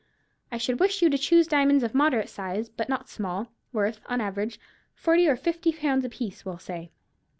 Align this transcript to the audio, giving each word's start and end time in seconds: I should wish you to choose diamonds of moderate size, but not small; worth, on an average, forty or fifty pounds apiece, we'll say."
I 0.51 0.57
should 0.57 0.79
wish 0.79 1.03
you 1.03 1.11
to 1.11 1.17
choose 1.19 1.45
diamonds 1.45 1.83
of 1.83 1.93
moderate 1.93 2.27
size, 2.27 2.69
but 2.69 2.89
not 2.89 3.07
small; 3.07 3.49
worth, 3.71 3.99
on 4.07 4.19
an 4.19 4.25
average, 4.25 4.59
forty 4.95 5.27
or 5.27 5.35
fifty 5.35 5.71
pounds 5.71 6.03
apiece, 6.03 6.43
we'll 6.43 6.57
say." 6.57 6.89